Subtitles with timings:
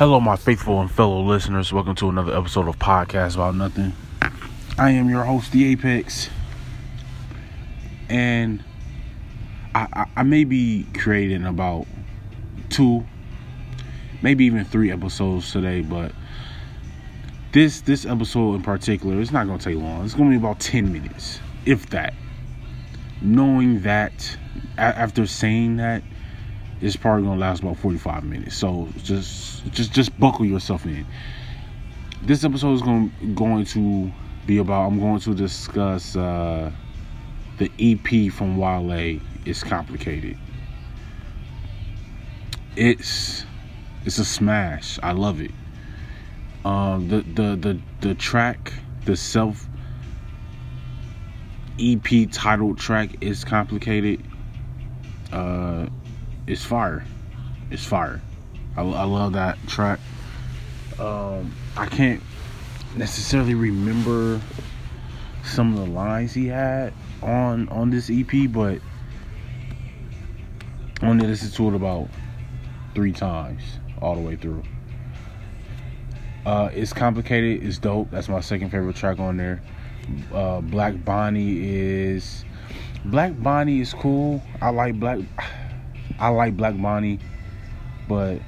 [0.00, 1.74] Hello, my faithful and fellow listeners.
[1.74, 3.92] Welcome to another episode of Podcast About Nothing.
[4.78, 6.30] I am your host, The Apex,
[8.08, 8.64] and
[9.74, 11.86] I, I, I may be creating about
[12.70, 13.04] two,
[14.22, 16.12] maybe even three episodes today, but
[17.52, 20.06] this this episode in particular, it's not gonna take long.
[20.06, 22.14] It's gonna be about ten minutes, if that.
[23.20, 24.38] Knowing that,
[24.78, 26.02] after saying that,
[26.80, 28.56] it's probably gonna last about 45 minutes.
[28.56, 31.06] So just just just buckle yourself in.
[32.22, 34.10] This episode is going going to
[34.46, 36.70] be about I'm going to discuss uh,
[37.58, 39.20] the EP from Wale.
[39.44, 40.38] It's complicated.
[42.76, 43.44] It's
[44.04, 44.98] it's a smash.
[45.02, 45.52] I love it.
[46.64, 48.72] Um, the the the the track,
[49.04, 49.66] the self
[51.78, 54.22] EP titled track is complicated.
[55.32, 55.86] Uh,
[56.50, 57.04] it's fire.
[57.70, 58.20] It's fire.
[58.76, 60.00] I, I love that track.
[60.98, 62.20] Um, I can't
[62.96, 64.40] necessarily remember
[65.44, 68.80] some of the lines he had on on this EP, but
[71.00, 72.08] I only listened to it about
[72.94, 73.62] three times
[74.02, 74.64] all the way through.
[76.44, 77.62] Uh, it's complicated.
[77.62, 78.10] It's dope.
[78.10, 79.62] That's my second favorite track on there.
[80.34, 82.44] Uh, Black Bonnie is
[83.04, 84.42] Black Bonnie is cool.
[84.60, 85.20] I like Black.
[86.20, 87.18] I like Black Bonnie,
[88.06, 88.42] but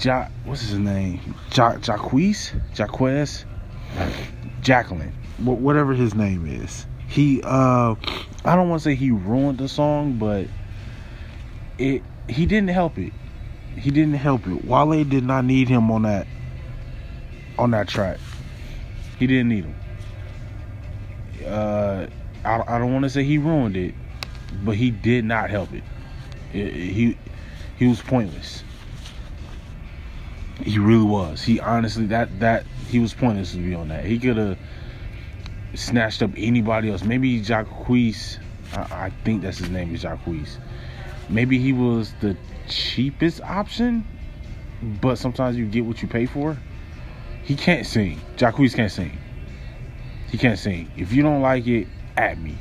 [0.00, 1.36] ja, what's his name?
[1.54, 3.44] Ja, Jaquez, Jaquez,
[4.60, 6.86] Jacqueline, wh- whatever his name is.
[7.06, 7.94] He, uh,
[8.44, 10.48] I don't want to say he ruined the song, but
[11.78, 13.12] it he didn't help it.
[13.76, 14.64] He didn't help it.
[14.64, 16.26] Wale did not need him on that
[17.56, 18.18] on that track.
[19.18, 19.74] He didn't need him.
[21.46, 22.06] Uh,
[22.44, 23.94] I, I don't want to say he ruined it,
[24.64, 25.82] but he did not help it.
[26.52, 27.16] He
[27.78, 28.62] he was pointless.
[30.62, 31.42] He really was.
[31.42, 34.04] He honestly that that he was pointless to be on that.
[34.04, 34.58] He could have
[35.74, 37.02] snatched up anybody else.
[37.02, 38.38] Maybe Jacquees.
[38.72, 40.58] I, I think that's his name is Jacquees.
[41.28, 42.36] Maybe he was the
[42.68, 44.06] cheapest option,
[45.00, 46.56] but sometimes you get what you pay for.
[47.44, 48.20] He can't sing.
[48.36, 49.16] Jacquees can't sing.
[50.30, 50.90] He can't sing.
[50.96, 51.86] If you don't like it,
[52.18, 52.56] at me.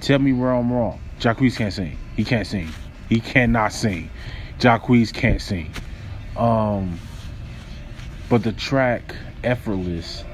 [0.00, 1.00] Tell me where I'm wrong.
[1.18, 1.98] Jacquees can't sing.
[2.16, 2.68] He can't sing.
[3.08, 4.10] He cannot sing.
[4.58, 5.70] Jacquees can't sing.
[6.36, 6.98] Um,
[8.30, 10.24] but the track "Effortless,"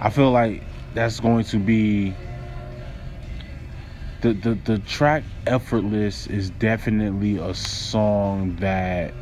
[0.00, 0.62] I feel like
[0.94, 2.14] that's going to be
[4.22, 9.14] the the the track "Effortless" is definitely a song that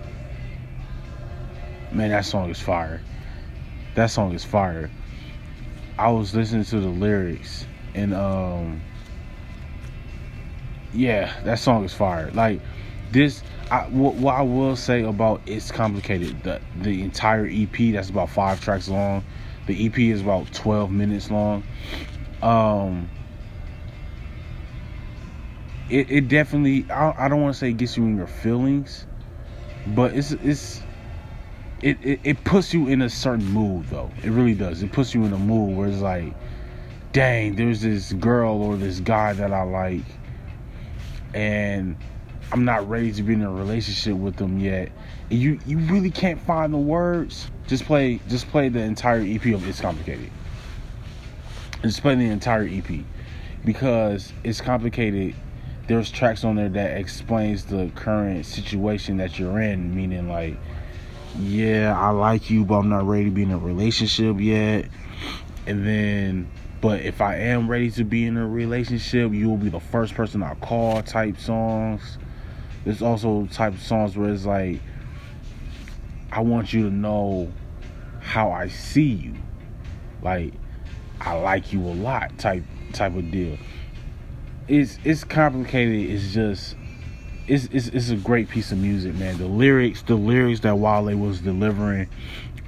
[1.93, 3.03] man, that song is fire.
[3.97, 4.91] That song is fire.
[5.99, 8.81] I was listening to the lyrics and um
[10.93, 12.31] yeah, that song is fire.
[12.33, 12.61] Like
[13.13, 16.43] this, I, what, what I will say about it's complicated.
[16.43, 19.25] The the entire EP that's about five tracks long.
[19.67, 21.63] The EP is about twelve minutes long.
[22.43, 23.09] Um,
[25.89, 26.91] it it definitely.
[26.91, 29.07] I, I don't want to say it gets you in your feelings,
[29.89, 30.83] but it's it's.
[31.83, 34.11] It, it, it puts you in a certain mood though.
[34.23, 34.83] It really does.
[34.83, 36.35] It puts you in a mood where it's like,
[37.13, 40.03] dang, there's this girl or this guy that I like
[41.35, 41.97] and
[42.53, 44.91] I'm not ready to be in a relationship with them yet.
[45.31, 47.51] And you you really can't find the words.
[47.67, 50.31] Just play just play the entire EP of It's Complicated.
[51.83, 53.05] Just play the entire EP
[53.65, 55.35] because it's complicated.
[55.87, 60.57] There's tracks on there that explains the current situation that you're in, meaning like,
[61.39, 64.87] yeah, I like you, but I'm not ready to be in a relationship yet.
[65.67, 69.69] And then but if I am ready to be in a relationship, you will be
[69.69, 72.19] the first person I call type songs.
[72.85, 74.81] There's also type of songs where it's like,
[76.33, 77.53] I want you to know
[78.21, 79.35] how I see you.
[80.23, 80.55] Like,
[81.21, 83.59] I like you a lot type type of deal.
[84.69, 86.11] It's it's complicated.
[86.11, 86.77] It's just
[87.47, 89.37] it's it's it's a great piece of music, man.
[89.37, 92.09] The lyrics, the lyrics that Wale was delivering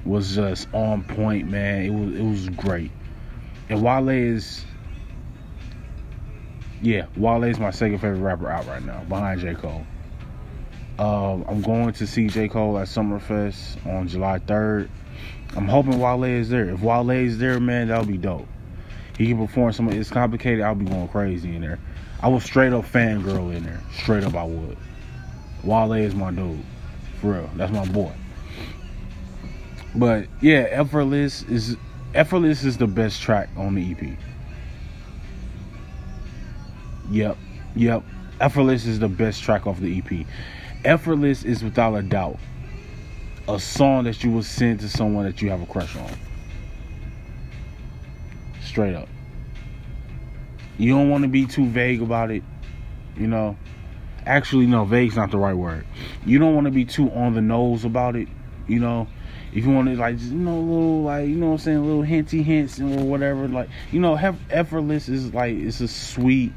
[0.05, 1.85] was just on point, man.
[1.85, 2.91] It was it was great.
[3.73, 4.63] And Wale is,
[6.83, 9.55] yeah, Wale is my second favorite rapper out right now, behind J.
[9.55, 9.83] Cole.
[10.99, 12.49] Um, I'm going to see J.
[12.49, 14.89] Cole at Summerfest on July 3rd.
[15.55, 16.69] I'm hoping Wale is there.
[16.69, 18.47] If Wale is there, man, that'll be dope.
[19.17, 21.79] He can perform some It's Complicated, I'll be going crazy in there.
[22.21, 23.81] I would straight up fangirl in there.
[23.91, 24.77] Straight up, I would.
[25.63, 26.63] Wale is my dude.
[27.21, 27.49] For real.
[27.55, 28.13] That's my boy.
[29.95, 31.75] But yeah, Effortless is
[32.13, 34.17] Effortless is the best track on the EP.
[37.09, 37.37] Yep.
[37.75, 38.03] Yep.
[38.39, 40.25] Effortless is the best track off the EP.
[40.85, 42.37] Effortless is without a doubt
[43.47, 46.11] a song that you will send to someone that you have a crush on.
[48.61, 49.09] Straight up.
[50.77, 52.43] You don't want to be too vague about it,
[53.17, 53.57] you know.
[54.25, 55.85] Actually, no, vague's not the right word.
[56.25, 58.29] You don't want to be too on the nose about it,
[58.67, 59.07] you know.
[59.53, 62.01] If you want to like, you know, little like, you know, what I'm saying, little
[62.01, 66.51] hinty hints or whatever, like, you know, have effortless is like it's a sweet,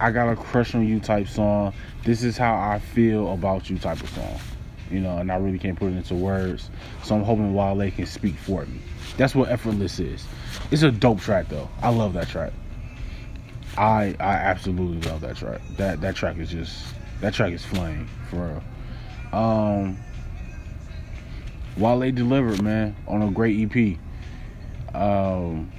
[0.00, 1.72] I got a crush on you type song.
[2.04, 4.38] This is how I feel about you type of song,
[4.90, 6.68] you know, and I really can't put it into words.
[7.04, 8.80] So I'm hoping Wale can speak for me.
[9.16, 10.26] That's what effortless is.
[10.70, 11.68] It's a dope track though.
[11.80, 12.52] I love that track.
[13.78, 15.60] I I absolutely love that track.
[15.76, 16.86] That that track is just
[17.20, 18.36] that track is flame for
[19.32, 19.38] real.
[19.38, 19.98] Um
[21.76, 23.98] Wale delivered, man, on a great EP.
[24.94, 25.72] Um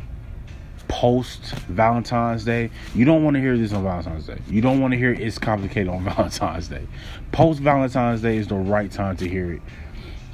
[0.87, 2.69] post Valentine's Day.
[2.95, 4.39] You don't want to hear this on Valentine's Day.
[4.47, 6.87] You don't want to hear it's complicated on Valentine's Day.
[7.31, 9.61] Post Valentine's Day is the right time to hear it.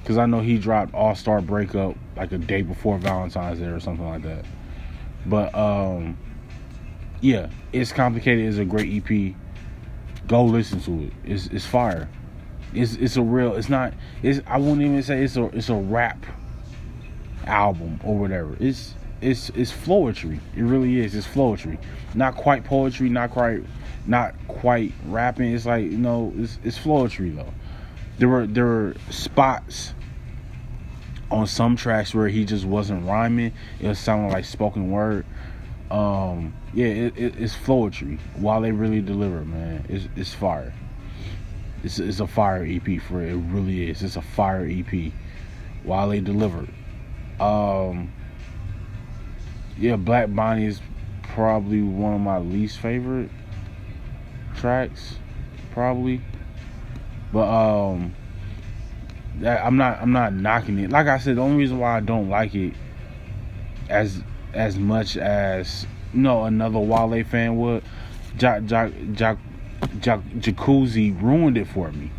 [0.06, 3.80] Cause I know he dropped All Star Breakup like a day before Valentine's Day or
[3.80, 4.45] something like that.
[5.25, 6.18] But um
[7.21, 8.45] yeah, it's complicated.
[8.45, 9.33] It's a great EP.
[10.27, 11.13] Go listen to it.
[11.24, 12.10] It's it's fire.
[12.74, 13.56] It's it's a real.
[13.56, 13.94] It's not.
[14.22, 16.25] It's I won't even say it's a it's a rap
[17.46, 18.56] album or whatever.
[18.60, 20.40] It's it's it's poetry.
[20.56, 21.16] It really is.
[21.16, 21.80] It's poetry.
[22.14, 23.10] Not quite poetry.
[23.10, 23.64] Not quite
[24.06, 25.54] not quite rapping.
[25.54, 26.34] It's like you know.
[26.38, 27.54] It's it's poetry though.
[28.18, 29.94] There were there were spots
[31.31, 33.54] on some tracks where he just wasn't rhyming.
[33.80, 35.25] It was sounding like spoken word
[35.94, 38.18] um, yeah, it, it, it's poetry.
[38.40, 40.74] Wale really deliver, man, it's it's fire.
[41.84, 43.34] It's it's a fire EP for it.
[43.34, 44.02] It really is.
[44.02, 45.12] It's a fire EP.
[45.84, 46.66] Wale deliver,
[47.42, 48.12] um,
[49.78, 50.82] yeah, Black Bonnie is
[51.24, 53.30] probably one of my least favorite
[54.56, 55.16] tracks,
[55.72, 56.22] probably.
[57.34, 58.16] But um,
[59.40, 60.90] that I'm not I'm not knocking it.
[60.90, 62.74] Like I said, the only reason why I don't like it
[63.90, 64.22] as
[64.54, 67.84] as much as you know another Wale fan would.
[68.38, 69.38] Jack
[70.00, 72.12] Jacquees ruined it for me.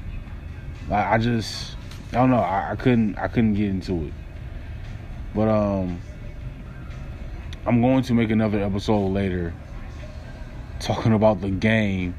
[0.88, 1.76] Like I just
[2.12, 2.38] I don't know.
[2.38, 4.12] I, I couldn't I couldn't get into it.
[5.34, 6.00] But um
[7.66, 9.54] I'm going to make another episode later
[10.80, 12.14] talking about the game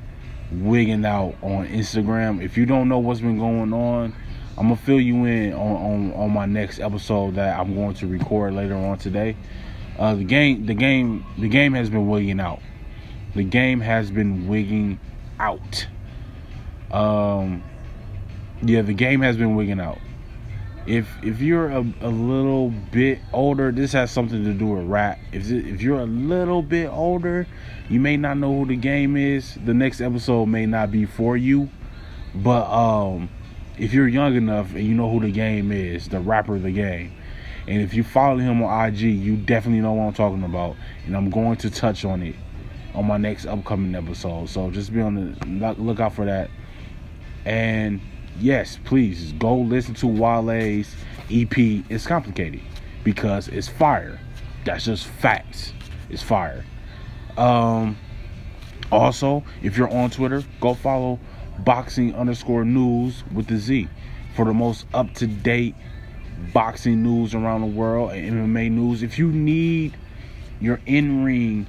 [0.52, 2.44] wigging out on Instagram.
[2.44, 4.16] If you don't know what's been going on,
[4.58, 8.08] I'm gonna fill you in on, on, on my next episode that I'm going to
[8.08, 9.36] record later on today.
[10.00, 12.60] Uh, the game, the game, the game has been wigging out.
[13.36, 15.00] The game has been wigging
[15.40, 15.88] out.
[16.92, 17.64] Um,
[18.62, 20.00] yeah, the game has been wigging out.
[20.88, 25.20] If if you're a, a little bit older, this has something to do with rap.
[25.32, 27.48] If if you're a little bit older,
[27.90, 29.58] you may not know who the game is.
[29.66, 31.70] The next episode may not be for you,
[32.36, 33.30] but um,
[33.80, 36.72] if you're young enough and you know who the game is, the rapper, of the
[36.72, 37.14] game
[37.68, 40.76] and if you follow him on IG, you definitely know what I'm talking about.
[41.06, 42.36] And I'm going to touch on it
[42.96, 44.50] on my next upcoming episode.
[44.50, 46.50] So just be on the look out for that.
[47.46, 48.02] And
[48.40, 50.96] yes, please go listen to Wale's
[51.30, 51.58] EP.
[51.90, 52.62] It's complicated
[53.04, 54.20] because it's fire.
[54.66, 55.74] That's just facts.
[56.10, 56.66] It's fire.
[57.38, 57.98] Um,
[58.92, 61.20] also, if you're on Twitter, go follow
[61.60, 63.88] boxing underscore news with the Z
[64.36, 65.76] for the most up to date
[66.54, 69.04] boxing news around the world and MMA news.
[69.04, 69.96] If you need
[70.60, 71.68] your in ring,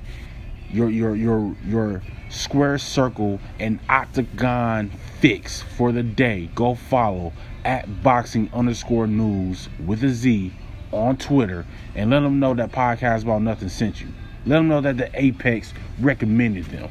[0.70, 7.32] your your your your square circle and octagon fix for the day, go follow
[7.64, 10.52] at boxing underscore news with a Z
[10.92, 14.08] on Twitter and let them know that podcast about nothing sent you.
[14.44, 16.90] Let them know that the Apex recommended them.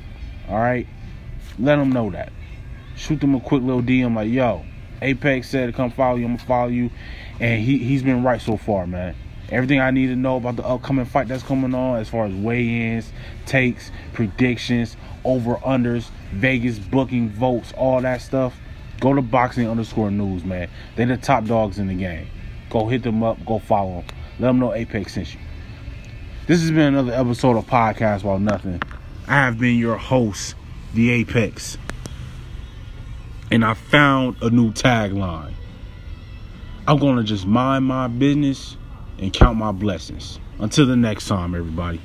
[0.50, 0.88] All right,
[1.58, 2.32] let them know that.
[2.96, 4.66] Shoot them a quick little DM like, yo,
[5.02, 6.26] Apex said to come follow you.
[6.26, 6.90] I'm gonna follow you,
[7.40, 9.16] and he he's been right so far, man.
[9.52, 12.34] Everything I need to know about the upcoming fight that's coming on, as far as
[12.34, 13.12] weigh-ins,
[13.46, 18.58] takes, predictions, over/unders, Vegas booking votes, all that stuff.
[19.00, 20.70] Go to boxing underscore news, man.
[20.96, 22.28] They're the top dogs in the game.
[22.70, 23.44] Go hit them up.
[23.46, 24.06] Go follow them.
[24.40, 25.40] Let them know Apex sent you.
[26.48, 28.82] This has been another episode of Podcast About Nothing.
[29.28, 30.56] I have been your host,
[30.94, 31.78] The Apex
[33.52, 35.54] and I found a new tagline.
[36.88, 38.78] I'm going to just mind my business
[39.20, 40.40] and count my blessings.
[40.60, 42.00] Until the next time, everybody.